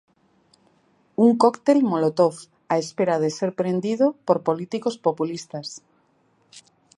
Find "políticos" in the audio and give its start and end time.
4.47-4.95